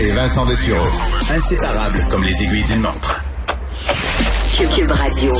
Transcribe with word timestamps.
Et 0.00 0.08
Vincent 0.08 0.46
Dessureau. 0.46 0.86
Inséparables 1.30 2.06
comme 2.10 2.24
les 2.24 2.42
aiguilles 2.42 2.64
d'une 2.64 2.80
montre. 2.80 3.22
Cube 4.74 4.90
Radio. 4.90 5.32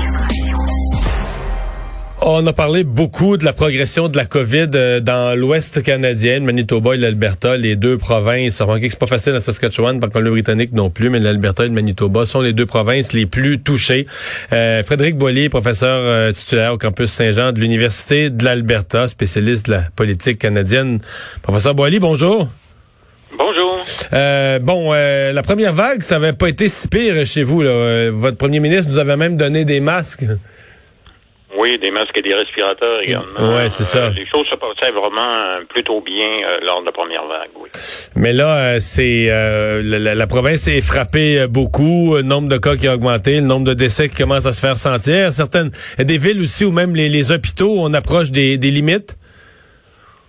On 2.21 2.47
a 2.47 2.53
parlé 2.53 2.85
beaucoup 2.85 3.39
de 3.39 3.45
la 3.47 3.55
progression 3.55 4.09
de 4.09 4.17
la 4.19 4.27
COVID 4.27 4.69
euh, 4.75 5.01
dans 5.01 5.39
l'Ouest 5.39 5.83
canadien, 5.83 6.41
Manitoba 6.41 6.95
et 6.95 6.99
l'Alberta, 6.99 7.57
les 7.57 7.77
deux 7.77 7.97
provinces. 7.97 8.61
Remarquez 8.61 8.89
que 8.89 8.93
c'est 8.93 8.99
pas 8.99 9.07
facile 9.07 9.35
à 9.35 9.41
Saskatchewan, 9.41 9.99
par 9.99 10.11
contre 10.11 10.25
le 10.25 10.31
Britannique 10.31 10.73
non 10.73 10.91
plus, 10.91 11.09
mais 11.09 11.21
l'Alberta 11.21 11.65
et 11.65 11.69
le 11.69 11.75
Manitoba 11.75 12.27
sont 12.27 12.43
les 12.43 12.53
deux 12.53 12.67
provinces 12.67 13.15
les 13.15 13.25
plus 13.25 13.61
touchées. 13.61 14.07
Euh, 14.53 14.83
Frédéric 14.83 15.17
Boilly, 15.17 15.49
professeur 15.49 16.01
euh, 16.03 16.33
titulaire 16.33 16.75
au 16.75 16.79
campus 16.79 17.11
Saint-Jean 17.11 17.53
de 17.53 17.61
l'Université 17.61 18.29
de 18.29 18.45
l'Alberta, 18.45 19.09
spécialiste 19.09 19.67
de 19.67 19.73
la 19.73 19.83
politique 19.97 20.39
canadienne. 20.39 21.01
Professeur 21.41 21.75
Boilly, 21.75 21.99
bonjour. 21.99 22.49
Bonjour. 23.39 23.70
Euh, 24.13 24.59
bon, 24.59 24.93
la 24.93 25.43
première 25.43 25.73
vague, 25.73 26.03
ça 26.03 26.17
avait 26.17 26.33
pas 26.33 26.49
été 26.49 26.69
si 26.69 26.89
pire 26.89 27.27
chez 27.27 27.43
vous. 27.43 27.63
Là. 27.63 28.11
votre 28.11 28.37
premier 28.37 28.61
ministre 28.61 28.91
nous 28.91 28.99
avait 28.99 29.17
même 29.17 29.37
donné 29.37 29.65
des 29.65 29.81
masques. 29.81 30.25
Oui, 31.57 31.79
des 31.79 31.91
masques 31.91 32.17
et 32.17 32.23
des 32.23 32.35
respirateurs 32.35 33.03
également. 33.03 33.57
Oui, 33.57 33.69
c'est 33.71 33.85
ça. 33.85 34.05
Euh, 34.05 34.11
les 34.11 34.27
choses 34.27 34.47
se 34.49 34.55
passaient 34.55 34.93
vraiment 34.93 35.29
euh, 35.29 35.65
plutôt 35.69 36.01
bien 36.01 36.47
euh, 36.47 36.59
lors 36.65 36.81
de 36.81 36.87
la 36.87 36.93
première 36.93 37.27
vague, 37.27 37.51
oui. 37.61 37.69
Mais 38.15 38.33
là, 38.33 38.79
c'est 38.81 39.27
la, 39.27 40.27
province 40.27 40.69
est 40.69 40.81
frappée 40.81 41.47
beaucoup, 41.49 42.15
le 42.17 42.23
nombre 42.23 42.49
de 42.49 42.57
cas 42.57 42.77
qui 42.77 42.87
a 42.87 42.95
augmenté, 42.95 43.37
le 43.37 43.47
nombre 43.47 43.67
de 43.67 43.75
décès 43.75 44.09
qui 44.09 44.17
commence 44.17 44.47
à 44.47 44.53
se 44.53 44.61
faire 44.61 44.79
sentir. 44.79 45.33
Certaines, 45.33 45.71
des 45.99 46.19
villes 46.19 46.41
aussi 46.41 46.65
où 46.65 46.73
même 46.73 46.95
les, 46.95 47.33
hôpitaux, 47.33 47.75
on 47.79 47.93
approche 47.95 48.31
des 48.31 48.57
limites. 48.57 49.17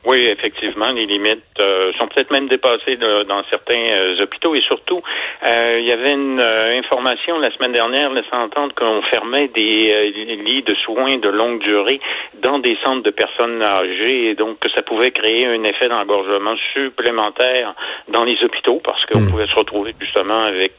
Oui, 0.04 0.26
effectivement, 0.26 0.92
les 0.92 1.06
limites 1.06 1.44
euh, 1.60 1.92
sont 2.00 2.08
peut-être 2.08 2.32
même 2.32 2.48
dépassées 2.48 2.98
dans 2.98 3.44
certains 3.52 3.86
euh, 3.92 4.24
hôpitaux 4.24 4.56
et 4.56 4.62
surtout, 4.62 5.00
euh, 5.46 5.78
il 5.80 5.88
y 5.88 5.92
avait 5.92 6.14
une 6.14 6.42
information 6.42 7.38
la 7.38 7.52
semaine 7.52 7.74
dernière 7.74 8.12
laissant 8.12 8.42
entendre 8.42 8.74
qu'on 8.74 9.04
fermait 9.04 9.48
des 9.50 10.12
lits 10.44 10.64
de 10.64 10.74
soins 10.84 11.18
de 11.18 11.30
longue 11.30 11.60
durée 11.60 12.00
dans 12.42 12.58
des 12.58 12.76
centres 12.84 13.04
de 13.04 13.12
personnes 13.12 13.62
âgées 13.62 14.32
et 14.32 14.36
donc 14.36 14.60
que 14.60 14.70
ça 14.72 14.82
pouvait 14.82 15.12
créer 15.12 15.46
un 15.46 15.64
effet 15.64 15.88
d'engorgement 15.88 16.56
supplémentaire 16.74 17.76
dans 18.08 18.24
les 18.24 18.44
hôpitaux 18.44 18.82
parce 18.84 19.06
qu'on 19.06 19.20
hmm. 19.20 19.30
pouvait 19.30 19.48
se 19.48 19.56
retrouver 19.56 19.94
justement 20.00 20.42
avec 20.48 20.74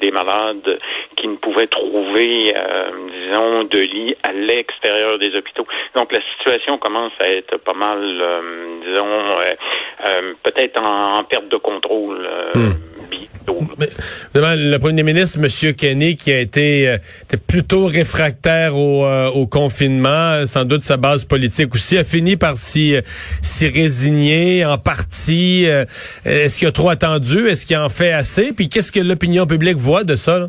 des 0.00 0.10
malades 0.12 0.78
qui 1.16 1.26
ne 1.26 1.36
pouvaient 1.36 1.66
trouver, 1.66 2.54
disons, 3.26 3.64
de 3.64 3.78
lits 3.78 4.14
à 4.22 4.32
l'extérieur 4.32 5.18
des 5.18 5.34
hôpitaux. 5.36 5.66
Donc 5.96 6.12
la 6.12 6.20
situation 6.36 6.78
commence 6.78 7.12
à 7.20 7.28
être 7.28 7.58
pas 7.58 7.74
mal 7.74 8.59
disons, 8.84 9.06
euh, 9.06 9.54
euh, 10.06 10.34
peut-être 10.42 10.80
en, 10.80 11.22
perte 11.24 11.48
de 11.48 11.56
contrôle. 11.56 12.26
Euh, 12.26 12.52
hmm. 12.54 12.74
le 14.42 14.78
premier 14.78 15.02
ministre, 15.02 15.38
M. 15.42 15.74
Kenny, 15.74 16.16
qui 16.16 16.32
a 16.32 16.40
été 16.40 16.96
plutôt 17.48 17.86
réfractaire 17.86 18.76
au, 18.76 19.46
confinement, 19.46 20.46
sans 20.46 20.64
doute 20.64 20.82
sa 20.82 20.96
base 20.96 21.24
politique 21.24 21.74
aussi, 21.74 21.98
a 21.98 22.04
fini 22.04 22.36
par 22.36 22.56
s'y 22.56 23.02
résigner 23.62 24.64
en 24.64 24.78
partie. 24.78 25.66
Est-ce 26.24 26.58
qu'il 26.58 26.68
a 26.68 26.72
trop 26.72 26.90
attendu? 26.90 27.48
Est-ce 27.48 27.66
qu'il 27.66 27.76
en 27.76 27.88
fait 27.88 28.12
assez? 28.12 28.52
Puis 28.52 28.68
qu'est-ce 28.68 28.92
que 28.92 29.00
l'opinion 29.00 29.46
publique 29.46 29.76
voit 29.76 30.04
de 30.04 30.14
ça? 30.14 30.48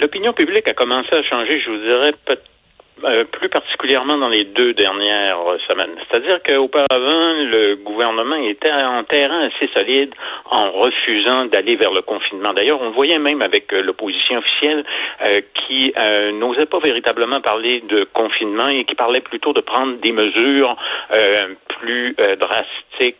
L'opinion 0.00 0.32
publique 0.32 0.66
a 0.68 0.74
commencé 0.74 1.08
à 1.12 1.22
changer, 1.22 1.60
je 1.64 1.70
vous 1.70 1.88
dirais, 1.88 2.12
peut-être 2.24 2.42
euh, 3.04 3.24
plus 3.24 3.48
particulièrement 3.48 4.16
dans 4.16 4.28
les 4.28 4.44
deux 4.44 4.72
dernières 4.72 5.38
semaines. 5.68 5.94
C'est-à-dire 6.08 6.42
qu'auparavant, 6.42 7.32
le 7.34 7.76
gouvernement 7.76 8.36
était 8.36 8.72
en 8.72 9.04
terrain 9.04 9.48
assez 9.48 9.70
solide 9.74 10.14
en 10.50 10.70
refusant 10.70 11.46
d'aller 11.46 11.76
vers 11.76 11.92
le 11.92 12.02
confinement. 12.02 12.52
D'ailleurs, 12.52 12.80
on 12.80 12.90
voyait 12.90 13.18
même 13.18 13.42
avec 13.42 13.72
euh, 13.72 13.82
l'opposition 13.82 14.38
officielle 14.38 14.84
euh, 15.26 15.40
qui 15.54 15.92
n'osait 16.34 16.66
pas 16.66 16.78
véritablement 16.78 17.40
parler 17.40 17.82
de 17.88 18.04
confinement 18.12 18.68
et 18.68 18.84
qui 18.84 18.94
parlait 18.94 19.20
plutôt 19.20 19.52
de 19.52 19.60
prendre 19.60 19.96
des 20.00 20.12
mesures 20.12 20.76
plus 21.68 22.14
drastiques 22.38 23.16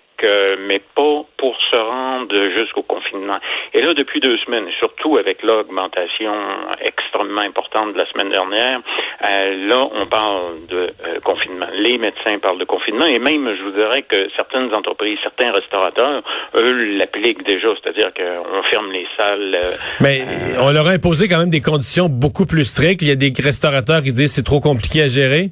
mais 0.69 0.81
pas 0.95 1.25
pour 1.37 1.57
se 1.71 1.77
rendre 1.77 2.35
jusqu'au 2.55 2.83
confinement. 2.83 3.39
Et 3.73 3.83
là, 3.83 3.95
depuis 3.95 4.21
deux 4.21 4.37
semaines, 4.39 4.67
surtout 4.79 5.19
avec 5.19 5.43
l'augmentation 5.43 6.33
extrêmement 6.81 7.43
importante 7.43 7.93
de 7.93 7.99
la 7.99 8.07
semaine 8.11 8.31
dernière, 8.31 8.81
euh, 9.27 9.69
là, 9.69 9.89
on 9.93 10.07
parle 10.07 10.67
de 10.69 10.77
euh, 10.77 11.21
confinement. 11.25 11.67
Les 11.75 11.99
médecins 11.99 12.39
parlent 12.41 12.59
de 12.59 12.65
confinement 12.65 13.07
et 13.07 13.19
même, 13.19 13.49
je 13.57 13.63
vous 13.63 13.73
dirais 13.73 14.03
que 14.03 14.29
certaines 14.37 14.73
entreprises, 14.75 15.19
certains 15.23 15.53
restaurateurs, 15.53 16.23
eux, 16.57 16.97
l'appliquent 16.97 17.45
déjà, 17.47 17.69
c'est-à-dire 17.83 18.13
qu'on 18.15 18.63
ferme 18.71 18.91
les 18.93 19.07
salles. 19.19 19.59
Euh, 19.63 19.71
mais 20.01 20.23
on 20.61 20.71
leur 20.71 20.87
a 20.87 20.91
imposé 20.91 21.29
quand 21.29 21.39
même 21.39 21.51
des 21.51 21.61
conditions 21.61 22.09
beaucoup 22.09 22.47
plus 22.47 22.65
strictes. 22.65 23.03
Il 23.03 23.09
y 23.09 23.13
a 23.13 23.17
des 23.17 23.33
restaurateurs 23.43 24.03
qui 24.03 24.13
disent 24.13 24.33
c'est 24.33 24.45
trop 24.45 24.61
compliqué 24.61 25.03
à 25.03 25.09
gérer. 25.09 25.51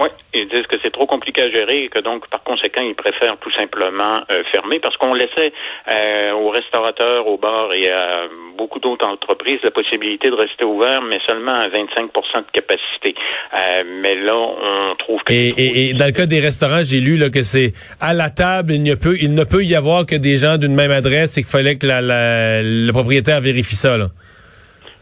Oui, 0.00 0.08
ils 0.32 0.48
disent 0.48 0.66
que 0.66 0.76
c'est 0.82 0.92
trop 0.92 1.06
compliqué 1.06 1.42
à 1.42 1.50
gérer 1.50 1.84
et 1.84 1.88
que 1.88 2.00
donc, 2.00 2.28
par 2.28 2.42
conséquent, 2.44 2.82
ils 2.82 2.94
préfèrent 2.94 3.36
tout 3.38 3.50
simplement 3.52 4.20
euh, 4.30 4.44
fermer 4.52 4.78
parce 4.78 4.96
qu'on 4.96 5.12
laissait 5.12 5.52
euh, 5.90 6.32
aux 6.32 6.50
restaurateurs, 6.50 7.26
aux 7.26 7.36
bars 7.36 7.72
et 7.72 7.90
à 7.90 8.28
beaucoup 8.56 8.78
d'autres 8.78 9.06
entreprises 9.06 9.58
la 9.64 9.70
possibilité 9.70 10.30
de 10.30 10.34
rester 10.34 10.64
ouvert, 10.64 11.02
mais 11.02 11.18
seulement 11.26 11.52
à 11.52 11.66
25% 11.66 11.72
de 11.72 12.50
capacité. 12.52 13.14
Euh, 13.56 13.82
mais 14.00 14.14
là, 14.14 14.36
on 14.36 14.94
trouve 14.96 15.20
que... 15.22 15.32
Et, 15.32 15.90
et, 15.90 15.94
dans 15.94 16.06
le 16.06 16.12
cas 16.12 16.26
des 16.26 16.40
restaurants, 16.40 16.82
j'ai 16.84 17.00
lu 17.00 17.16
là, 17.16 17.30
que 17.30 17.42
c'est 17.42 17.72
à 18.00 18.14
la 18.14 18.30
table, 18.30 18.74
il 18.74 18.82
ne 18.82 18.94
peut, 18.94 19.16
il 19.20 19.34
ne 19.34 19.44
peut 19.44 19.64
y 19.64 19.74
avoir 19.74 20.06
que 20.06 20.14
des 20.14 20.36
gens 20.36 20.58
d'une 20.58 20.74
même 20.74 20.92
adresse 20.92 21.36
et 21.38 21.42
qu'il 21.42 21.50
fallait 21.50 21.76
que 21.76 21.86
la, 21.86 22.00
la, 22.00 22.62
le 22.62 22.90
propriétaire 22.92 23.40
vérifie 23.40 23.76
ça. 23.76 23.96
Là 23.96 24.06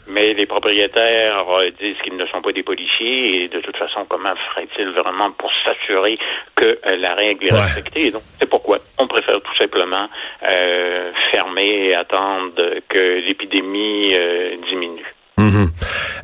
mais 0.07 0.33
les 0.33 0.47
propriétaires 0.47 1.49
euh, 1.49 1.71
disent 1.81 1.97
qu'ils 2.03 2.17
ne 2.17 2.27
sont 2.27 2.43
pas 2.43 2.53
des 2.53 2.63
policiers 2.63 3.45
et 3.45 3.49
de 3.49 3.61
toute 3.61 3.77
façon, 3.77 4.07
comment 4.09 4.35
ferait-il 4.51 4.91
vraiment 4.91 5.31
pour 5.33 5.51
s'assurer 5.65 6.19
que 6.55 6.65
euh, 6.65 6.97
la 6.97 7.15
règle 7.15 7.49
est 7.49 7.53
respectée? 7.53 8.11
Donc, 8.11 8.23
c'est 8.39 8.49
pourquoi 8.49 8.79
on 8.99 9.07
préfère 9.07 9.41
tout 9.41 9.57
simplement 9.59 10.09
euh, 10.49 11.13
fermer 11.31 11.89
et 11.89 11.95
attendre 11.95 12.81
que 12.89 13.21
l'épidémie 13.27 14.17
diminue. 14.69 15.15
Mhm. 15.39 15.71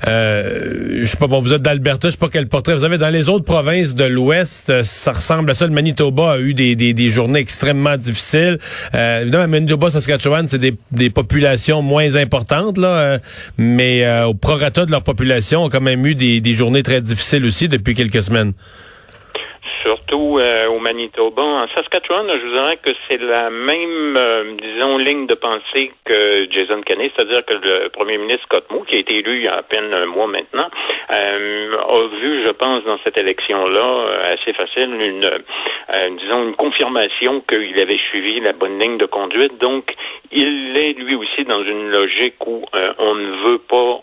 Euh, 0.09 1.01
je 1.01 1.05
sais 1.05 1.19
pas, 1.19 1.27
bon, 1.27 1.43
vous 1.43 1.53
êtes 1.53 1.61
d'Alberta, 1.61 2.09
je 2.09 2.13
sais 2.13 2.19
pas 2.19 2.31
quel 2.33 2.49
portrait 2.49 2.75
vous 2.75 2.85
avez. 2.85 2.97
Dans 2.97 3.11
les 3.11 3.29
autres 3.29 3.45
provinces 3.45 3.95
de 3.95 4.05
l'Ouest, 4.05 4.71
euh, 4.71 4.83
ça 4.85 5.13
ressemble 5.13 5.51
à 5.51 5.55
ça. 5.55 5.67
Le 5.67 5.75
Manitoba 5.75 6.33
a 6.33 6.39
eu 6.39 6.55
des, 6.55 6.77
des, 6.77 6.95
des 6.95 7.11
journées 7.11 7.41
extrêmement 7.41 7.99
difficiles. 7.99 8.59
Euh, 8.95 9.21
évidemment, 9.21 9.49
Manitoba, 9.49 9.91
Saskatchewan, 9.91 10.49
c'est 10.49 10.59
des, 10.59 10.75
des 10.93 11.11
populations 11.11 11.83
moins 11.83 12.17
importantes, 12.17 12.79
là, 12.79 12.89
euh, 12.89 13.19
mais 13.59 14.03
au 14.25 14.33
prorata 14.33 14.87
de 14.87 14.91
leur 14.91 15.03
population, 15.03 15.65
ont 15.65 15.69
quand 15.69 15.83
même 15.83 16.07
eu 16.07 16.15
des, 16.15 16.41
des 16.41 16.55
journées 16.55 16.83
très 16.83 17.03
difficiles 17.03 17.45
aussi 17.45 17.69
depuis 17.69 17.95
quelques 17.95 18.23
semaines 18.23 18.55
surtout 19.85 20.39
euh, 20.39 20.67
au 20.69 20.79
Manitoba. 20.79 21.43
En 21.43 21.69
Saskatchewan, 21.75 22.27
je 22.29 22.47
vous 22.47 22.57
dirais 22.57 22.79
que 22.83 22.91
c'est 23.09 23.21
la 23.21 23.51
même, 23.51 24.17
euh, 24.17 24.57
disons, 24.61 24.99
ligne 24.99 25.27
de 25.27 25.35
pensée 25.35 25.93
que 26.05 26.51
Jason 26.51 26.83
Kenney, 26.83 27.11
c'est-à-dire 27.17 27.45
que 27.45 27.55
le 27.55 27.89
premier 27.89 28.19
ministre 28.19 28.45
Scott 28.45 28.71
Moore, 28.71 28.87
qui 28.87 28.97
a 28.97 28.99
été 29.01 29.19
élu 29.19 29.39
il 29.39 29.45
y 29.45 29.49
a 29.49 29.55
à 29.55 29.63
peine 29.63 29.93
un 29.95 30.07
mois 30.07 30.27
maintenant, 30.27 30.69
euh, 31.13 31.77
a 31.79 32.07
vu, 32.21 32.45
je 32.45 32.51
pense, 32.51 32.85
dans 32.85 32.99
cette 33.05 33.19
élection-là, 33.19 34.13
assez 34.25 34.53
facile, 34.55 34.91
une, 35.01 36.17
disons, 36.17 36.49
une 36.49 36.55
confirmation 36.55 37.41
qu'il 37.41 37.79
avait 37.79 37.99
suivi 38.11 38.41
la 38.41 38.53
bonne 38.53 38.79
ligne 38.79 38.99
de 38.99 39.07
conduite. 39.07 39.59
Donc, 39.59 39.95
il 40.31 40.77
est 40.77 40.99
lui 40.99 41.15
aussi 41.15 41.45
dans 41.45 41.63
une 41.63 41.91
logique 41.91 42.47
où 42.47 42.65
on 42.99 43.15
ne 43.15 43.49
veut 43.49 43.59
pas 43.59 44.03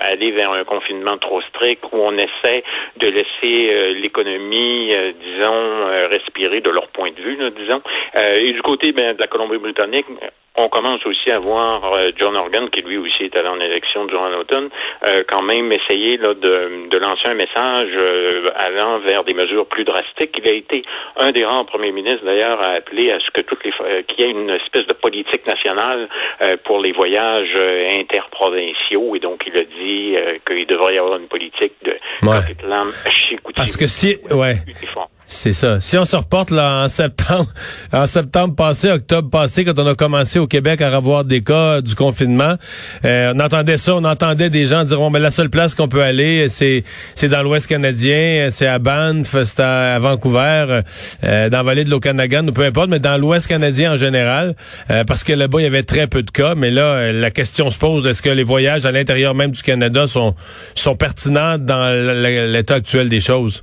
aller 0.00 0.30
vers 0.32 0.52
un 0.52 0.64
confinement 0.64 1.18
trop 1.18 1.40
strict, 1.42 1.84
où 1.92 1.96
on 1.96 2.16
essaie 2.16 2.62
de 2.96 3.08
laisser 3.08 3.94
l'économie 3.94 4.94
euh, 5.00 5.12
disons, 5.22 5.54
euh, 5.54 6.06
respirer 6.10 6.60
de 6.60 6.70
leur 6.70 6.88
point 6.88 7.10
de 7.10 7.20
vue, 7.20 7.36
disons. 7.56 7.82
Euh, 8.16 8.36
et 8.36 8.52
du 8.52 8.62
côté 8.62 8.92
ben, 8.92 9.14
de 9.14 9.20
la 9.20 9.26
Colombie-Britannique, 9.26 10.06
On 10.56 10.68
commence 10.68 11.04
aussi 11.06 11.30
à 11.30 11.38
voir 11.38 11.80
John 12.16 12.36
Organ, 12.36 12.68
qui 12.70 12.82
lui 12.82 12.98
aussi 12.98 13.24
est 13.24 13.38
allé 13.38 13.48
en 13.48 13.60
élection 13.60 14.04
durant 14.06 14.28
l'automne, 14.28 14.68
quand 15.28 15.42
même 15.42 15.72
essayer 15.72 16.16
là, 16.16 16.34
de, 16.34 16.88
de 16.88 16.98
lancer 16.98 17.28
un 17.28 17.34
message 17.34 17.88
allant 18.56 18.98
vers 18.98 19.22
des 19.22 19.32
mesures 19.32 19.66
plus 19.66 19.84
drastiques. 19.84 20.36
Il 20.42 20.48
a 20.48 20.52
été 20.52 20.82
un 21.16 21.30
des 21.30 21.44
rares 21.44 21.66
premiers 21.66 21.92
ministres, 21.92 22.24
d'ailleurs, 22.24 22.60
à 22.60 22.72
appeler 22.72 23.12
à 23.12 23.20
ce 23.20 23.30
que 23.30 23.42
toutes 23.42 23.64
les 23.64 23.72
qu'il 24.04 24.24
y 24.24 24.28
ait 24.28 24.32
une 24.32 24.50
espèce 24.50 24.86
de 24.86 24.92
politique 24.92 25.46
nationale 25.46 26.08
pour 26.64 26.80
les 26.80 26.92
voyages 26.92 27.54
interprovinciaux. 27.98 29.14
Et 29.14 29.20
donc, 29.20 29.44
il 29.46 29.56
a 29.56 29.64
dit 29.64 30.16
qu'il 30.46 30.66
devrait 30.66 30.96
y 30.96 30.98
avoir 30.98 31.18
une 31.18 31.28
politique 31.28 31.74
de 31.84 31.96
Parce 33.54 33.76
que 33.76 33.86
si, 33.86 34.18
ouais. 34.30 34.56
C'est 35.32 35.52
ça. 35.52 35.80
Si 35.80 35.96
on 35.96 36.04
se 36.04 36.16
reporte 36.16 36.50
là 36.50 36.82
en 36.82 36.88
septembre, 36.88 37.46
en 37.92 38.06
septembre 38.06 38.56
passé, 38.56 38.90
octobre 38.90 39.30
passé, 39.30 39.64
quand 39.64 39.78
on 39.78 39.86
a 39.86 39.94
commencé 39.94 40.40
au 40.40 40.48
Québec 40.48 40.82
à 40.82 40.88
avoir 40.88 41.24
des 41.24 41.40
cas 41.40 41.80
du 41.82 41.94
confinement, 41.94 42.56
euh, 43.04 43.32
on 43.32 43.38
entendait 43.38 43.78
ça, 43.78 43.94
on 43.94 44.02
entendait 44.02 44.50
des 44.50 44.66
gens 44.66 44.82
dire 44.82 44.98
bon, 44.98 45.08
mais 45.08 45.20
la 45.20 45.30
seule 45.30 45.48
place 45.48 45.76
qu'on 45.76 45.86
peut 45.86 46.02
aller, 46.02 46.48
c'est 46.48 46.82
c'est 47.14 47.28
dans 47.28 47.44
l'Ouest 47.44 47.68
canadien, 47.68 48.48
c'est 48.50 48.66
à 48.66 48.80
Banff, 48.80 49.36
c'est 49.44 49.60
à, 49.60 50.00
Vancouver, 50.00 50.80
euh, 51.22 51.48
dans 51.48 51.58
la 51.58 51.62
vallée 51.62 51.84
de 51.84 51.90
l'Okanagan, 51.90 52.48
ou 52.48 52.52
peu 52.52 52.64
importe, 52.64 52.90
mais 52.90 52.98
dans 52.98 53.16
l'Ouest 53.16 53.46
canadien 53.46 53.92
en 53.92 53.96
général, 53.96 54.56
euh, 54.90 55.04
parce 55.04 55.22
que 55.22 55.32
là-bas 55.32 55.60
il 55.60 55.64
y 55.64 55.66
avait 55.66 55.84
très 55.84 56.08
peu 56.08 56.24
de 56.24 56.30
cas. 56.32 56.56
Mais 56.56 56.72
là, 56.72 57.12
la 57.12 57.30
question 57.30 57.70
se 57.70 57.78
pose 57.78 58.04
est-ce 58.04 58.20
que 58.20 58.30
les 58.30 58.42
voyages 58.42 58.84
à 58.84 58.90
l'intérieur 58.90 59.36
même 59.36 59.52
du 59.52 59.62
Canada 59.62 60.08
sont 60.08 60.34
sont 60.74 60.96
pertinents 60.96 61.56
dans 61.56 61.88
l'état 62.52 62.74
actuel 62.74 63.08
des 63.08 63.20
choses? 63.20 63.62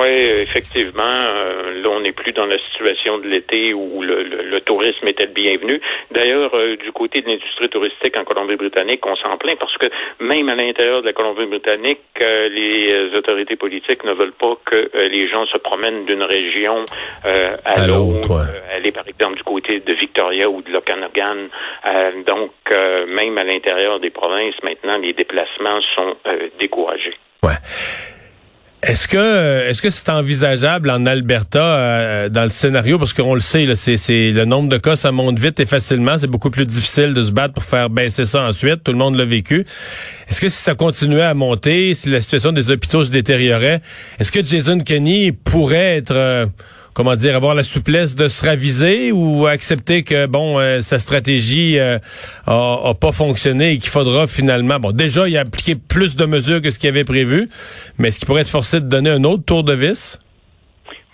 Oui, 0.00 0.08
effectivement. 0.08 1.02
Euh, 1.02 1.82
là, 1.82 1.90
on 1.90 2.00
n'est 2.00 2.12
plus 2.12 2.32
dans 2.32 2.46
la 2.46 2.56
situation 2.70 3.18
de 3.18 3.28
l'été 3.28 3.74
où 3.74 4.00
le, 4.00 4.58
tourisme 4.60 5.06
était 5.08 5.26
le 5.26 5.32
bienvenu. 5.32 5.80
D'ailleurs, 6.10 6.54
euh, 6.54 6.76
du 6.76 6.90
côté 6.92 7.20
de 7.20 7.28
l'industrie 7.28 7.68
touristique 7.68 8.16
en 8.16 8.24
Colombie-Britannique, 8.24 9.04
on 9.04 9.16
s'en 9.16 9.36
plaint 9.36 9.58
parce 9.58 9.76
que 9.76 9.86
même 10.20 10.48
à 10.48 10.54
l'intérieur 10.54 11.02
de 11.02 11.06
la 11.06 11.12
Colombie-Britannique, 11.12 12.00
euh, 12.20 12.48
les 12.48 13.14
autorités 13.16 13.56
politiques 13.56 14.04
ne 14.04 14.12
veulent 14.12 14.32
pas 14.32 14.56
que 14.64 14.90
les 15.08 15.28
gens 15.28 15.44
se 15.46 15.58
promènent 15.58 16.06
d'une 16.06 16.22
région 16.22 16.84
à, 17.64 17.86
l'autre. 17.86 18.46
aller, 18.74 18.92
par 18.92 19.06
exemple, 19.08 19.36
du 19.36 19.42
côté 19.42 19.80
de 19.80 19.92
Victoria 19.94 20.48
ou 20.48 20.62
de 20.62 20.70
l'Okanagan. 20.70 21.48
donc, 22.26 22.52
même 23.08 23.36
à 23.38 23.44
l'intérieur 23.44 24.00
des 24.00 24.10
provinces, 24.10 24.54
maintenant, 24.62 24.98
les 24.98 25.12
déplacements 25.12 25.80
sont 25.96 26.16
découragés. 26.58 27.16
Ouais. 27.42 27.56
Est-ce 28.82 29.06
que 29.08 29.68
est-ce 29.68 29.82
que 29.82 29.90
c'est 29.90 30.08
envisageable 30.08 30.90
en 30.90 31.04
Alberta 31.04 31.62
euh, 31.62 32.28
dans 32.30 32.44
le 32.44 32.48
scénario? 32.48 32.98
Parce 32.98 33.12
qu'on 33.12 33.34
le 33.34 33.40
sait 33.40 33.68
c'est 33.74 33.98
c'est 33.98 34.30
le 34.30 34.46
nombre 34.46 34.70
de 34.70 34.78
cas 34.78 34.96
ça 34.96 35.12
monte 35.12 35.38
vite 35.38 35.60
et 35.60 35.66
facilement. 35.66 36.16
C'est 36.16 36.28
beaucoup 36.28 36.48
plus 36.48 36.64
difficile 36.64 37.12
de 37.12 37.22
se 37.22 37.30
battre 37.30 37.52
pour 37.52 37.64
faire 37.64 37.90
baisser 37.90 38.24
ça 38.24 38.42
ensuite. 38.42 38.82
Tout 38.82 38.92
le 38.92 38.98
monde 38.98 39.16
l'a 39.16 39.26
vécu. 39.26 39.66
Est-ce 40.28 40.40
que 40.40 40.48
si 40.48 40.56
ça 40.56 40.74
continuait 40.74 41.20
à 41.20 41.34
monter 41.34 41.92
si 41.92 42.08
la 42.08 42.22
situation 42.22 42.52
des 42.52 42.70
hôpitaux 42.70 43.04
se 43.04 43.10
détériorait 43.10 43.82
est-ce 44.18 44.32
que 44.32 44.42
Jason 44.42 44.78
Kenney 44.80 45.32
pourrait 45.32 45.98
être 45.98 46.14
euh, 46.16 46.46
comment 46.94 47.16
dire, 47.16 47.36
avoir 47.36 47.54
la 47.54 47.62
souplesse 47.62 48.14
de 48.14 48.28
se 48.28 48.44
raviser 48.44 49.12
ou 49.12 49.46
accepter 49.46 50.02
que 50.02 50.26
bon, 50.26 50.58
euh, 50.58 50.80
sa 50.80 50.98
stratégie 50.98 51.78
euh, 51.78 51.98
a, 52.46 52.94
pas 52.94 53.12
fonctionné 53.12 53.72
et 53.72 53.78
qu'il 53.78 53.90
faudra 53.90 54.26
finalement, 54.26 54.78
bon, 54.78 54.92
déjà 54.92 55.28
il 55.28 55.36
a 55.36 55.40
appliqué 55.40 55.74
plus 55.74 56.16
de 56.16 56.24
mesures 56.24 56.60
que 56.60 56.70
ce 56.70 56.78
qu'il 56.78 56.88
avait 56.88 57.04
prévu, 57.04 57.48
mais 57.98 58.08
est-ce 58.08 58.18
qu'il 58.18 58.26
pourrait 58.26 58.42
être 58.42 58.48
forcé 58.48 58.80
de 58.80 58.86
donner 58.86 59.10
un 59.10 59.24
autre 59.24 59.44
tour 59.44 59.64
de 59.64 59.72
vis? 59.72 60.18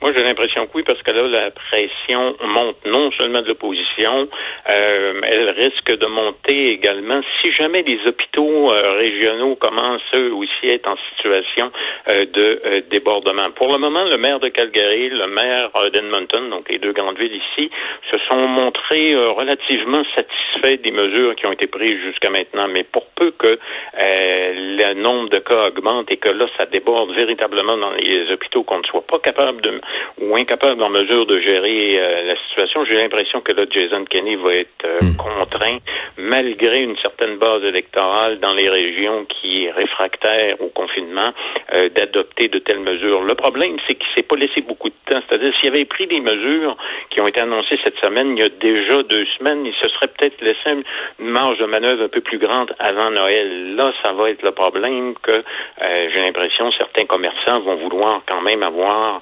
Moi, 0.03 0.13
j'ai 0.15 0.23
l'impression 0.23 0.67
que 0.67 0.73
oui, 0.75 0.83
parce 0.83 1.03
que 1.03 1.11
là, 1.11 1.23
la 1.23 1.51
pression 1.51 2.37
monte 2.45 2.77
non 2.85 3.11
seulement 3.13 3.41
de 3.41 3.49
l'opposition, 3.49 4.29
euh, 4.69 5.21
elle 5.23 5.51
risque 5.53 5.97
de 5.97 6.07
monter 6.07 6.71
également 6.71 7.23
si 7.41 7.51
jamais 7.53 7.83
les 7.83 7.99
hôpitaux 8.07 8.73
euh, 8.73 8.99
régionaux 8.99 9.57
commencent 9.57 10.03
eux 10.15 10.35
aussi 10.35 10.69
à 10.69 10.75
être 10.75 10.87
en 10.87 10.97
situation 11.17 11.73
euh, 12.11 12.27
de 12.27 12.85
débordement. 12.91 13.49
Pour 13.55 13.73
le 13.73 13.79
moment, 13.79 14.05
le 14.05 14.19
maire 14.19 14.39
de 14.39 14.49
Calgary, 14.49 15.09
le 15.09 15.29
maire 15.29 15.71
d'Edmonton, 15.91 16.51
donc 16.51 16.69
les 16.69 16.79
deux 16.79 16.93
grandes 16.93 17.19
villes 17.19 17.41
ici, 17.57 17.71
se 18.13 18.19
sont 18.31 18.47
montrés 18.49 19.15
relativement 19.15 20.03
satisfaits 20.15 20.83
des 20.83 20.91
mesures 20.91 21.35
qui 21.37 21.47
ont 21.47 21.53
été 21.53 21.67
prises 21.67 21.99
jusqu'à 22.05 22.29
maintenant. 22.29 22.69
Mais 22.69 22.85
pour 22.85 23.07
peu 23.17 23.31
que 23.31 23.59
le 23.99 24.95
nombre 24.95 25.31
de 25.31 25.39
cas 25.39 25.69
augmente 25.69 26.13
et 26.13 26.19
que 26.19 26.29
là, 26.29 26.47
ça 26.59 26.67
déborde 26.67 27.13
véritablement 27.13 27.79
dans 27.79 27.93
les 27.93 28.31
hôpitaux, 28.31 28.63
qu'on 28.63 28.79
ne 28.79 28.85
soit 28.85 29.07
pas 29.07 29.19
capable 29.21 29.63
de 29.63 29.81
ou 30.21 30.37
incapable 30.37 30.83
en 30.83 30.91
mesure 30.91 31.27
de 31.27 31.41
gérer 31.41 31.95
euh, 31.99 32.23
la 32.25 32.37
situation. 32.49 32.85
J'ai 32.85 33.03
l'impression 33.03 33.41
que 33.41 33.53
là, 33.53 33.65
Jason 33.71 34.05
Kenney 34.05 34.37
va 34.37 34.53
être 34.53 34.85
euh, 34.85 34.99
hmm. 35.03 35.17
contraint, 35.17 35.79
malgré 36.17 36.79
une 36.79 36.97
certaine 36.99 37.37
base 37.37 37.63
électorale 37.65 38.39
dans 38.41 38.55
les 38.55 38.69
régions 38.69 39.27
qui 39.27 39.65
est 39.65 39.71
réfractaire 39.71 40.61
au 40.61 40.69
confinement, 40.69 41.33
euh, 41.75 41.89
d'adopter 41.91 42.49
de 42.49 42.59
telles 42.59 42.81
mesures. 42.81 43.23
Le 43.23 43.35
problème, 43.35 43.77
c'est 43.87 43.95
qu'il 43.95 44.09
s'est 44.17 44.23
pas 44.23 44.37
laissé 44.37 44.63
beaucoup 44.63 44.89
de 44.89 44.95
temps. 45.07 45.21
C'est-à-dire, 45.29 45.53
s'il 45.61 45.69
avait 45.69 45.85
pris 45.85 46.07
des 46.07 46.21
mesures 46.21 46.77
qui 47.11 47.21
ont 47.21 47.27
été 47.27 47.41
annoncées 47.41 47.79
cette 47.85 47.99
semaine, 48.03 48.37
il 48.37 48.41
y 48.41 48.45
a 48.45 48.49
déjà 48.49 49.03
deux 49.03 49.27
semaines, 49.39 49.67
il 49.67 49.75
se 49.75 49.89
serait 49.95 50.09
peut-être 50.09 50.41
laissé 50.41 50.83
une 51.19 51.29
marge 51.29 51.59
de 51.59 51.67
manœuvre 51.67 52.05
un 52.05 52.09
peu 52.09 52.21
plus 52.21 52.39
grande 52.39 52.75
avant 52.79 53.11
Noël. 53.11 53.77
Là, 53.77 53.93
ça 54.03 54.13
va 54.13 54.31
être 54.31 54.43
le 54.43 54.53
problème 54.53 55.15
que 55.23 55.43
j'ai 55.81 56.23
l'impression 56.23 56.71
certains 56.79 57.05
commerçants 57.05 57.61
vont 57.61 57.77
vouloir 57.77 58.23
quand 58.27 58.41
même 58.43 58.63
avoir 58.63 59.21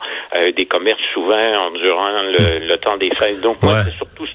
des 0.55 0.67
commerces 0.67 1.17
ouverts 1.17 1.71
durant 1.83 2.09
le, 2.23 2.77
temps 2.77 2.97
des 2.97 3.11
fêtes. 3.15 3.41
Donc, 3.41 3.62
moi, 3.62 3.83
c'est 3.85 3.97
surtout 3.97 4.27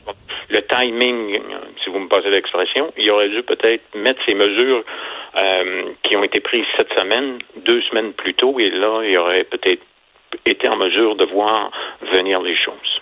le 0.49 0.61
timing, 0.63 1.39
si 1.83 1.89
vous 1.89 1.99
me 1.99 2.07
passez 2.07 2.29
l'expression. 2.29 2.91
Il 2.97 3.09
aurait 3.11 3.29
dû 3.29 3.43
peut-être 3.43 3.83
mettre 3.95 4.19
ces 4.27 4.33
mesures 4.33 4.83
euh, 5.37 5.83
qui 6.03 6.15
ont 6.15 6.23
été 6.23 6.39
prises 6.39 6.65
cette 6.77 6.91
semaine, 6.97 7.39
deux 7.65 7.81
semaines 7.83 8.13
plus 8.13 8.33
tôt, 8.33 8.59
et 8.59 8.69
là, 8.69 9.01
il 9.03 9.17
aurait 9.17 9.43
peut-être 9.43 9.81
été 10.45 10.67
en 10.67 10.77
mesure 10.77 11.15
de 11.15 11.25
voir 11.25 11.71
venir 12.11 12.41
les 12.41 12.55
choses. 12.55 13.01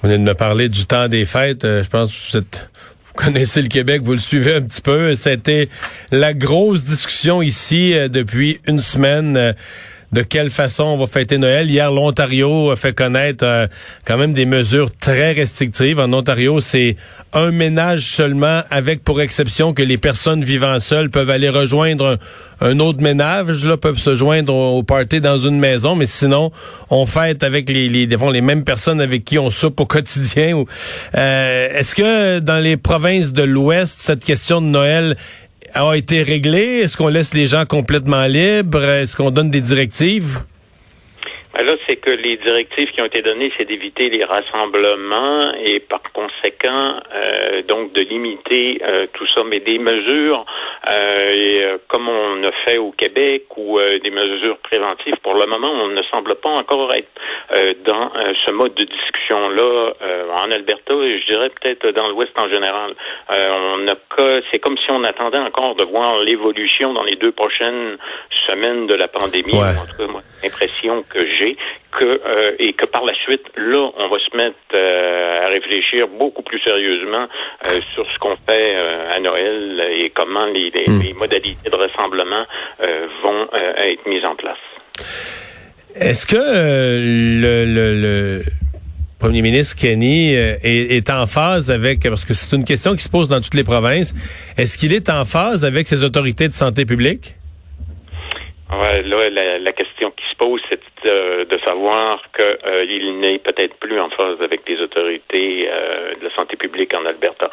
Vous 0.00 0.08
venez 0.08 0.18
de 0.18 0.28
me 0.28 0.34
parler 0.34 0.68
du 0.68 0.86
temps 0.86 1.08
des 1.08 1.26
fêtes. 1.26 1.64
Euh, 1.64 1.82
je 1.82 1.90
pense 1.90 2.32
que 2.32 2.38
vous, 2.38 3.14
connaissez 3.16 3.62
le 3.62 3.68
Québec, 3.68 4.02
vous 4.02 4.12
le 4.12 4.18
suivez 4.18 4.54
un 4.54 4.62
petit 4.62 4.80
peu. 4.80 5.14
C'était 5.14 5.68
la 6.12 6.34
grosse 6.34 6.84
discussion 6.84 7.42
ici 7.42 7.94
euh, 7.96 8.06
depuis 8.06 8.60
une 8.68 8.78
semaine 8.78 9.56
de 10.12 10.22
quelle 10.22 10.50
façon 10.50 10.84
on 10.84 10.96
va 10.96 11.06
fêter 11.06 11.38
Noël. 11.38 11.70
Hier, 11.70 11.92
l'Ontario 11.92 12.70
a 12.70 12.76
fait 12.76 12.94
connaître 12.94 13.44
euh, 13.44 13.66
quand 14.04 14.16
même 14.16 14.32
des 14.32 14.46
mesures 14.46 14.90
très 14.98 15.32
restrictives. 15.32 16.00
En 16.00 16.12
Ontario, 16.12 16.60
c'est 16.60 16.96
un 17.34 17.50
ménage 17.50 18.06
seulement, 18.06 18.62
avec 18.70 19.04
pour 19.04 19.20
exception 19.20 19.74
que 19.74 19.82
les 19.82 19.98
personnes 19.98 20.42
vivant 20.44 20.78
seules 20.78 21.10
peuvent 21.10 21.28
aller 21.30 21.50
rejoindre 21.50 22.18
un, 22.60 22.80
autre 22.80 23.00
ménage, 23.00 23.64
là, 23.64 23.76
peuvent 23.76 23.98
se 23.98 24.16
joindre 24.16 24.54
au, 24.54 24.82
party 24.82 25.20
dans 25.20 25.38
une 25.38 25.58
maison, 25.58 25.94
mais 25.94 26.06
sinon, 26.06 26.50
on 26.90 27.04
fête 27.04 27.42
avec 27.42 27.68
les, 27.68 27.88
les, 27.88 28.06
les 28.06 28.40
mêmes 28.40 28.64
personnes 28.64 29.00
avec 29.00 29.24
qui 29.24 29.38
on 29.38 29.50
soupe 29.50 29.80
au 29.80 29.86
quotidien. 29.86 30.64
Euh, 31.16 31.68
Est-ce 31.78 31.94
que 31.94 32.38
dans 32.38 32.58
les 32.58 32.76
provinces 32.76 33.32
de 33.32 33.42
l'Ouest, 33.42 34.00
cette 34.00 34.24
question 34.24 34.60
de 34.60 34.66
Noël 34.66 35.16
a 35.74 35.94
été 35.94 36.22
réglé? 36.22 36.80
Est-ce 36.82 36.96
qu'on 36.96 37.08
laisse 37.08 37.34
les 37.34 37.46
gens 37.46 37.64
complètement 37.66 38.26
libres? 38.26 38.84
Est-ce 38.84 39.16
qu'on 39.16 39.30
donne 39.30 39.50
des 39.50 39.60
directives? 39.60 40.40
Ben 41.58 41.66
là, 41.66 41.74
c'est 41.88 41.96
que 41.96 42.10
les 42.10 42.36
directives 42.36 42.88
qui 42.92 43.02
ont 43.02 43.06
été 43.06 43.20
données, 43.20 43.50
c'est 43.56 43.64
d'éviter 43.64 44.08
les 44.10 44.22
rassemblements 44.22 45.52
et 45.60 45.80
par 45.80 46.02
conséquent, 46.12 47.00
euh, 47.12 47.62
donc 47.62 47.92
de 47.94 48.02
limiter 48.02 48.80
euh, 48.84 49.08
tout 49.12 49.26
ça. 49.34 49.42
Mais 49.44 49.58
des 49.58 49.80
mesures, 49.80 50.46
euh, 50.88 51.78
comme 51.88 52.08
on 52.08 52.44
a 52.44 52.52
fait 52.64 52.78
au 52.78 52.92
Québec, 52.92 53.46
ou 53.56 53.80
des 53.80 54.10
mesures 54.10 54.58
préventives, 54.58 55.16
pour 55.20 55.34
le 55.34 55.46
moment, 55.46 55.68
on 55.68 55.88
ne 55.88 56.02
semble 56.04 56.36
pas 56.36 56.50
encore 56.50 56.94
être 56.94 57.08
dans 57.84 58.12
ce 58.46 58.52
mode 58.52 58.74
de 58.74 58.84
discussion-là 58.84 59.94
en 60.36 60.50
Alberta 60.52 60.94
et 60.94 61.20
je 61.20 61.26
dirais 61.26 61.50
peut-être 61.50 61.88
dans 61.88 62.08
l'Ouest 62.08 62.30
en 62.38 62.48
général. 62.48 62.94
on 63.30 63.88
a 63.88 63.94
c'est 64.52 64.58
comme 64.58 64.76
si 64.78 64.90
on 64.90 65.04
attendait 65.04 65.38
encore 65.38 65.74
de 65.76 65.84
voir 65.84 66.18
l'évolution 66.18 66.92
dans 66.92 67.04
les 67.04 67.16
deux 67.16 67.32
prochaines 67.32 67.96
semaines 68.48 68.86
de 68.86 68.94
la 68.94 69.08
pandémie. 69.08 69.54
En 69.54 69.86
tout 69.86 69.96
cas, 69.96 70.06
moi, 70.06 70.22
l'impression 70.42 71.04
que 71.08 71.20
j'ai 71.36 71.47
que 71.98 72.04
euh, 72.04 72.56
et 72.58 72.72
que 72.72 72.86
par 72.86 73.04
la 73.04 73.14
suite, 73.14 73.44
là, 73.56 73.90
on 73.96 74.08
va 74.08 74.18
se 74.18 74.36
mettre 74.36 74.56
euh, 74.74 75.34
à 75.42 75.48
réfléchir 75.48 76.08
beaucoup 76.08 76.42
plus 76.42 76.60
sérieusement 76.60 77.26
sur 77.94 78.06
ce 78.10 78.18
qu'on 78.18 78.36
fait 78.48 78.76
à 79.10 79.20
Noël 79.20 79.84
et 79.90 80.10
comment 80.10 80.46
les, 80.46 80.70
hmm. 80.86 81.00
les, 81.00 81.12
modalités 81.14 81.70
de 81.70 81.76
rassemblement 81.76 82.44
vont 83.22 83.48
être 83.78 84.06
mises 84.06 84.24
en 84.24 84.36
place. 84.36 84.58
Est-ce 85.94 86.26
que 86.26 86.36
le, 86.36 87.64
le, 87.64 88.00
le 88.00 88.42
premier 89.18 89.42
ministre 89.42 89.76
Kenny 89.76 90.36
euh, 90.36 90.56
est, 90.62 91.10
en 91.10 91.26
phase 91.26 91.70
avec, 91.70 92.02
parce 92.02 92.24
que 92.24 92.34
c'est 92.34 92.54
une 92.54 92.64
question 92.64 92.94
qui 92.94 93.02
se 93.02 93.08
pose 93.08 93.28
dans 93.28 93.40
toutes 93.40 93.54
les 93.54 93.64
provinces, 93.64 94.14
est-ce 94.56 94.78
qu'il 94.78 94.92
est 94.92 95.10
en 95.10 95.24
phase 95.24 95.64
avec 95.64 95.88
ses 95.88 96.04
autorités 96.04 96.48
de 96.48 96.54
santé 96.54 96.84
publique? 96.84 97.34
Ouais, 98.70 99.02
là, 99.02 99.58
la, 99.58 99.72
question 99.72 100.10
qui 100.10 100.24
se 100.28 100.36
pose, 100.36 100.60
c'est 100.68 100.80
de, 101.04 101.58
savoir 101.64 102.22
qu'il 102.36 102.44
euh, 102.66 103.12
n'est 103.14 103.38
peut-être 103.38 103.74
plus 103.76 103.98
en 103.98 104.10
phase 104.10 104.42
avec 104.42 104.68
les 104.68 104.78
autorités 104.82 105.66
euh, 105.70 106.14
de 106.16 106.24
la 106.24 106.34
santé 106.34 106.56
publique 106.56 106.94
en 106.94 107.06
Alberta. 107.06 107.50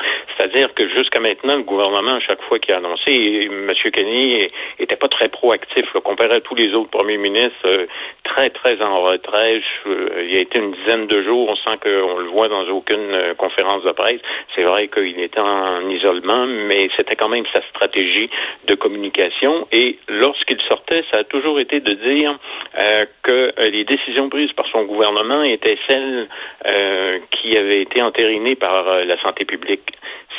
C'est-à-dire 0.56 0.74
que 0.74 0.88
jusqu'à 0.88 1.20
maintenant, 1.20 1.58
le 1.58 1.64
gouvernement, 1.64 2.14
à 2.14 2.20
chaque 2.22 2.42
fois 2.44 2.60
qu'il 2.60 2.74
a 2.74 2.78
annoncé, 2.78 3.12
M. 3.12 3.70
Kenny 3.92 4.48
était 4.80 4.96
pas 4.96 5.10
très 5.10 5.28
proactif, 5.28 5.86
comparé 6.02 6.36
à 6.36 6.40
tous 6.40 6.56
les 6.56 6.74
autres 6.74 6.92
premiers 6.92 7.18
ministres, 7.18 7.52
euh, 7.66 7.88
très, 8.24 8.50
très 8.52 8.82
en 8.82 9.02
retrait. 9.02 9.62
il 9.86 10.34
y 10.34 10.38
a 10.38 10.42
été 10.42 10.60
une 10.60 10.72
dizaine 10.72 11.08
de 11.08 11.24
jours, 11.24 11.50
on 11.50 11.56
sent 11.58 11.78
qu'on 11.84 12.20
le 12.20 12.30
voit 12.30 12.48
dans 12.48 12.66
aucune 12.70 13.34
conférence 13.38 13.84
de 13.84 13.92
presse. 13.92 14.22
C'est 14.58 14.64
vrai 14.64 14.88
qu'il 14.88 15.20
était 15.20 15.42
en 15.42 15.90
isolement, 15.90 16.46
mais 16.48 16.88
c'était 16.96 17.18
quand 17.18 17.30
même 17.30 17.46
sa 17.54 17.62
stratégie 17.70 18.30
de 18.68 18.76
communication. 18.76 19.68
Et 19.74 20.00
lorsqu'il 20.08 20.62
sortait, 20.70 21.04
ça 21.12 21.20
a 21.20 21.24
toujours 21.26 21.60
été 21.60 21.82
de 21.82 21.92
dire 21.92 22.40
euh, 22.80 23.04
que 23.24 23.52
euh, 23.60 23.70
les 23.70 23.84
décisions 23.84 24.30
prises 24.30 24.54
par 24.54 24.68
son 24.72 24.84
gouvernement 24.84 25.44
étaient 25.44 25.78
celles 25.90 26.30
euh, 26.70 27.20
qui 27.32 27.58
avaient 27.58 27.82
été 27.82 28.02
entérinées 28.02 28.56
par 28.56 28.84
la 28.84 29.22
santé 29.22 29.46
publique. 29.46 29.92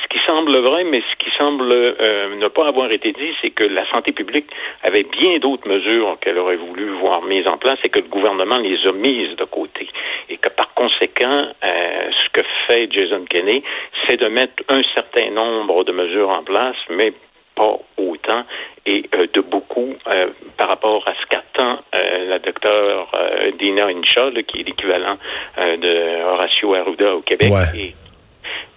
Ce 0.07 0.19
qui 0.19 0.25
semble 0.27 0.57
vrai, 0.59 0.85
mais 0.85 1.01
ce 1.01 1.25
qui 1.25 1.31
semble 1.37 1.69
ne 1.69 2.49
pas 2.49 2.69
avoir 2.69 2.93
été 2.93 3.13
dit, 3.13 3.35
c'est 3.43 3.51
que 3.51 3.65
la 3.65 3.89
santé 3.91 4.13
publique 4.13 4.47
avait 4.83 5.03
bien 5.03 5.39
d'autres 5.39 5.69
mesures 5.69 6.17
qu'elle 6.21 6.39
aurait 6.39 6.57
voulu 6.57 6.91
voir 6.91 7.23
mises 7.23 7.47
en 7.49 7.59
place 7.59 7.79
et 7.83 7.89
que 7.89 7.99
le 7.99 8.07
gouvernement 8.07 8.59
les 8.59 8.79
a 8.87 8.93
mises 8.93 9.37
de 9.37 9.45
côté. 9.45 9.89
Et 10.29 10.37
que 10.37 10.49
par 10.49 10.73
conséquent, 10.75 11.49
ce 11.63 12.31
que 12.33 12.43
fait 12.69 12.89
Jason 12.93 13.25
Kenney, 13.29 13.63
c'est 14.07 14.21
de 14.21 14.29
mettre 14.29 14.63
un 14.69 14.83
certain 14.95 15.31
nombre 15.31 15.83
de 15.85 15.93
mesures 15.93 16.31
en 16.31 16.45
place, 16.45 16.77
mais 16.91 17.13
pas 17.57 17.77
autant 17.97 18.45
et 18.85 19.09
euh, 19.15 19.27
de 19.33 19.41
beaucoup 19.41 19.95
euh, 20.07 20.27
par 20.57 20.69
rapport 20.69 21.03
à 21.09 21.13
ce 21.21 21.27
qu'attend 21.29 21.81
euh, 21.95 22.29
la 22.29 22.39
docteure 22.39 23.11
Dina 23.59 23.87
Incha, 23.87 24.31
qui 24.47 24.61
est 24.61 24.65
l'équivalent 24.65 25.17
de 25.57 26.25
Horacio 26.25 26.75
Arruda 26.75 27.17
au 27.17 27.23
Québec. 27.23 27.53
Et 27.75 27.95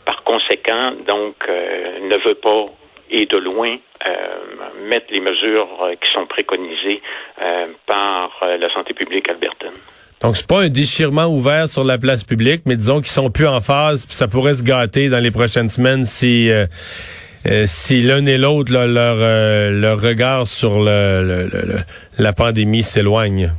par 0.09 0.23
conséquent, 0.23 0.93
donc, 1.07 1.35
ne 1.47 2.27
veut 2.27 2.35
pas 2.35 2.65
et 3.11 3.25
de 3.27 3.37
loin 3.37 3.77
mettre 4.89 5.05
les 5.11 5.19
mesures 5.19 5.69
qui 6.01 6.11
sont 6.11 6.25
préconisées 6.25 6.99
par 7.85 8.31
la 8.41 8.73
santé 8.73 8.95
publique 8.95 9.29
albertaine. 9.29 9.77
Donc 10.21 10.35
c'est 10.35 10.47
pas 10.47 10.61
un 10.61 10.69
déchirement 10.69 11.27
ouvert 11.27 11.69
sur 11.69 11.83
la 11.83 11.99
place 11.99 12.23
publique, 12.23 12.63
mais 12.65 12.75
disons 12.75 12.97
qu'ils 12.97 13.07
sont 13.21 13.29
plus 13.29 13.47
en 13.47 13.61
phase, 13.61 14.07
puis 14.07 14.15
ça 14.15 14.27
pourrait 14.27 14.55
se 14.55 14.63
gâter 14.63 15.09
dans 15.09 15.23
les 15.23 15.31
prochaines 15.31 15.69
semaines 15.69 16.05
si 16.05 16.49
euh, 17.45 17.63
si 17.65 18.01
l'un 18.01 18.25
et 18.25 18.37
l'autre, 18.37 18.73
leur, 18.73 18.87
euh, 19.19 19.69
leur 19.71 20.01
regard 20.01 20.45
sur 20.45 20.79
le, 20.83 21.47
la 22.17 22.33
pandémie 22.33 22.83
s'éloigne. 22.83 23.53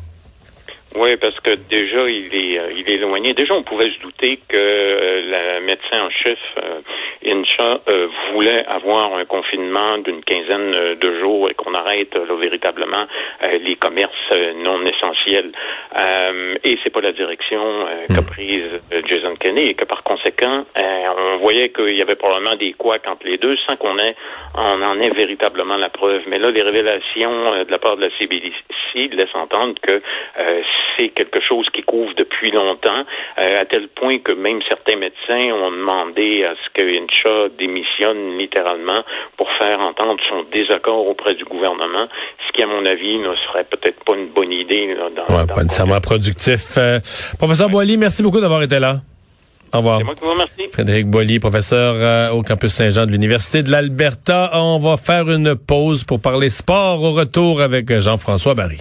Oui, 0.97 1.17
parce 1.17 1.39
que 1.41 1.55
déjà, 1.69 2.09
il 2.09 2.35
est, 2.35 2.59
euh, 2.59 2.69
il 2.77 2.91
est 2.91 2.95
éloigné. 2.95 3.33
Déjà, 3.33 3.55
on 3.55 3.63
pouvait 3.63 3.91
se 3.91 4.01
douter 4.01 4.41
que 4.49 4.57
le 4.59 5.61
médecin 5.65 6.05
en 6.05 6.11
chef, 6.11 6.39
Incha, 7.25 7.81
voulait 8.33 8.65
avoir 8.67 9.15
un 9.15 9.25
confinement 9.25 9.99
d'une 9.99 10.23
quinzaine 10.25 10.97
de 10.97 11.21
jours 11.21 11.51
et 11.51 11.55
qu'on 11.55 11.75
arrête 11.75 12.17
véritablement 12.17 13.05
les 13.61 13.77
commerces 13.77 14.33
non 14.57 14.85
essentiels. 14.85 15.53
et 16.65 16.79
c'est 16.83 16.91
pas 16.91 17.01
la 17.01 17.13
direction 17.13 17.63
qu'a 18.09 18.21
hmm. 18.21 18.27
prise 18.27 18.71
Jason 19.07 19.37
Kenney 19.37 19.69
et 19.69 19.75
que 19.75 19.85
par 19.85 20.03
conséquent, 20.03 20.65
on 20.77 21.39
voyait 21.39 21.71
qu'il 21.71 21.97
y 21.97 22.03
avait 22.03 22.17
probablement 22.17 22.57
des 22.57 22.73
couacs 22.73 23.07
entre 23.07 23.27
les 23.27 23.39
deux 23.39 23.57
sans 23.67 23.77
qu'on 23.77 23.99
ait, 23.99 24.17
on 24.57 24.83
en 24.83 25.01
ait 25.01 25.11
véritablement 25.11 25.77
la 25.77 25.89
preuve. 25.89 26.23
Mais 26.27 26.39
là, 26.39 26.51
les 26.51 26.63
révélations 26.63 27.53
euh, 27.53 27.65
de 27.65 27.71
la 27.71 27.79
part 27.79 27.97
de 27.97 28.03
la 28.05 28.11
CBDC 28.19 29.15
laissent 29.15 29.35
entendre 29.35 29.75
que 29.83 29.95
euh, 30.39 30.63
c'est 30.97 31.09
quelque 31.11 31.41
chose 31.41 31.67
qui 31.73 31.83
couvre 31.83 32.13
depuis 32.17 32.51
longtemps, 32.51 33.05
euh, 33.39 33.61
à 33.61 33.65
tel 33.65 33.89
point 33.89 34.19
que 34.19 34.33
même 34.33 34.61
certains 34.69 34.97
médecins 34.97 35.53
ont 35.55 35.71
demandé 35.71 36.45
à 36.45 36.55
ce 36.55 36.71
que 36.75 36.87
Incha 36.87 37.49
démissionne 37.59 38.39
littéralement 38.39 39.03
pour 39.37 39.49
faire 39.59 39.81
entendre 39.81 40.21
son 40.29 40.45
désaccord 40.53 41.07
auprès 41.07 41.35
du 41.35 41.45
gouvernement, 41.45 42.07
ce 42.47 42.53
qui, 42.53 42.63
à 42.63 42.67
mon 42.67 42.85
avis, 42.87 43.19
ne 43.19 43.35
serait 43.47 43.65
peut-être 43.65 44.03
pas 44.05 44.15
une 44.15 44.29
bonne 44.29 44.53
idée. 44.53 44.95
Là, 44.95 45.09
dans, 45.11 45.35
ouais, 45.35 45.47
pas 45.47 45.63
nécessairement 45.63 46.01
productif. 46.01 46.79
professeur 47.39 47.69
Boily, 47.69 47.97
merci 47.97 48.23
beaucoup 48.23 48.41
d'avoir 48.41 48.63
été 48.63 48.79
là. 48.79 48.97
Au 49.73 49.79
revoir. 49.79 50.05
Moi 50.05 50.15
qui 50.15 50.25
vous 50.25 50.33
remercie. 50.33 50.69
Frédéric 50.73 51.07
Boilly, 51.07 51.39
professeur 51.39 51.95
euh, 51.97 52.31
au 52.31 52.43
campus 52.43 52.73
Saint-Jean 52.73 53.07
de 53.07 53.13
l'Université 53.13 53.63
de 53.63 53.71
l'Alberta. 53.71 54.51
On 54.55 54.79
va 54.81 54.97
faire 54.97 55.31
une 55.31 55.55
pause 55.55 56.05
pour 56.05 56.21
parler 56.21 56.51
sport 56.51 57.03
au 57.03 57.13
retour 57.13 57.61
avec 57.61 57.93
Jean-François 58.01 58.55
Barry. 58.55 58.81